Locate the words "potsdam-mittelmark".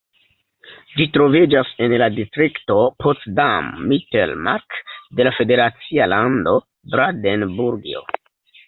3.05-4.81